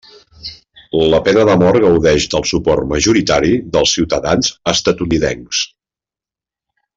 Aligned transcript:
La 1.09 1.19
pena 1.27 1.43
de 1.49 1.57
mort 1.63 1.83
gaudeix 1.83 2.25
del 2.35 2.47
suport 2.53 2.87
majoritari 2.93 3.53
dels 3.77 3.93
ciutadans 3.99 4.51
estatunidencs. 4.73 5.63